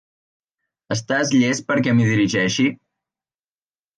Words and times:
Estàs 0.95 1.33
llest 1.35 1.67
perquè 1.67 1.93
m'hi 1.99 2.09
dirigeixi? 2.11 2.65